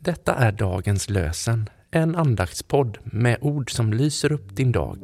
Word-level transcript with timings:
Detta 0.00 0.34
är 0.34 0.52
dagens 0.52 1.10
lösen, 1.10 1.68
en 1.90 2.16
andaktspodd 2.16 2.98
med 3.04 3.38
ord 3.40 3.70
som 3.70 3.92
lyser 3.92 4.32
upp 4.32 4.56
din 4.56 4.72
dag. 4.72 4.98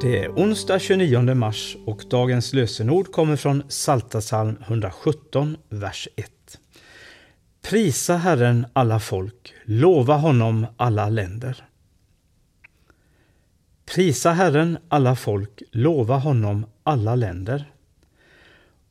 Det 0.00 0.24
är 0.24 0.30
onsdag 0.30 0.78
29 0.78 1.34
mars 1.34 1.76
och 1.86 2.02
dagens 2.10 2.52
lösenord 2.52 3.12
kommer 3.12 3.36
från 3.36 3.62
Saltasalm 3.68 4.56
117, 4.66 5.56
vers 5.68 6.08
1. 6.16 6.41
Prisa 7.62 8.16
Herren 8.16 8.66
alla 8.72 9.00
folk, 9.00 9.54
lova 9.64 10.16
honom 10.16 10.66
alla 10.76 11.08
länder. 11.08 11.64
Prisa 13.84 14.30
Herren 14.32 14.78
alla 14.88 15.16
folk, 15.16 15.62
lova 15.70 16.16
honom 16.16 16.66
alla 16.82 17.14
länder. 17.14 17.72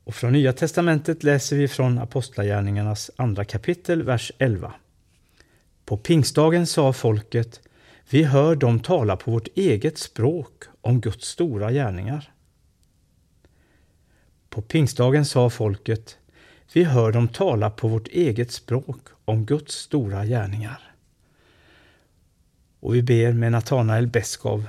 Och 0.04 0.16
från 0.16 0.34
Nya 0.34 0.54
testamentet 0.54 1.24
läser 1.24 1.56
vi 1.56 1.68
från 1.68 2.00
Apostlagärningarnas 2.00 3.12
andra 3.16 3.46
kapitel, 3.46 4.04
vers 4.04 4.32
11. 4.38 4.74
På 5.86 5.98
pingstdagen 5.98 6.68
sa 6.68 6.94
folket, 6.94 7.62
vi 8.10 8.24
hör 8.24 8.56
dem 8.56 8.80
tala 8.80 9.16
på 9.16 9.32
vårt 9.32 9.48
eget 9.56 9.98
språk 9.98 10.64
om 10.82 11.02
Guds 11.02 11.28
stora 11.28 11.72
gärningar. 11.72 12.32
På 14.50 14.62
pingstdagen 14.62 15.26
sa 15.26 15.50
folket, 15.50 16.18
vi 16.74 16.84
hör 16.84 17.12
dem 17.12 17.28
tala 17.28 17.70
på 17.70 17.88
vårt 17.88 18.08
eget 18.08 18.52
språk 18.52 19.08
om 19.26 19.46
Guds 19.46 19.76
stora 19.76 20.26
gärningar. 20.26 20.94
Och 22.80 22.96
vi 22.96 23.04
ber 23.04 23.34
med 23.34 23.52
Natanael 23.52 24.08
Beskov. 24.08 24.66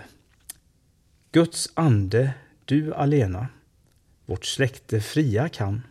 Guds 1.33 1.69
ande, 1.75 2.35
du 2.65 2.95
alena, 2.95 3.47
vårt 4.27 4.45
släkte 4.45 5.01
fria 5.01 5.49
kan. 5.49 5.83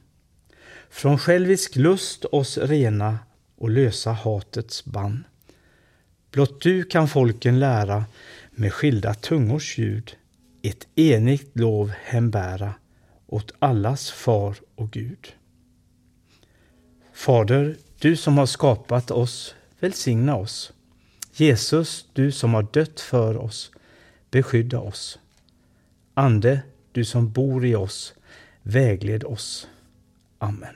Från 0.90 1.18
självisk 1.18 1.76
lust 1.76 2.26
oss 2.26 2.58
rena 2.58 3.20
och 3.58 3.70
lösa 3.70 4.12
hatets 4.12 4.86
bann. 4.86 5.24
Blott 6.32 6.62
du 6.62 6.84
kan 6.84 7.08
folken 7.08 7.60
lära 7.60 8.06
med 8.52 8.74
skilda 8.74 9.14
tungors 9.14 9.78
ljud 9.78 10.16
ett 10.62 10.88
enigt 10.96 11.60
lov 11.60 11.92
hembära 12.04 12.74
åt 13.28 13.54
allas 13.60 14.12
far 14.12 14.56
och 14.76 14.92
Gud. 14.92 15.34
Fader, 17.22 17.76
du 18.00 18.16
som 18.16 18.38
har 18.38 18.46
skapat 18.46 19.12
oss, 19.12 19.56
välsigna 19.80 20.36
oss. 20.36 20.74
Jesus, 21.34 22.06
du 22.14 22.32
som 22.32 22.54
har 22.54 22.68
dött 22.74 23.00
för 23.00 23.38
oss, 23.38 23.72
beskydda 24.32 24.80
oss. 24.80 25.20
Ande, 26.14 26.62
du 26.92 27.06
som 27.06 27.32
bor 27.32 27.66
i 27.66 27.76
oss, 27.76 28.14
vägled 28.64 29.24
oss. 29.24 29.68
Amen. 30.40 30.76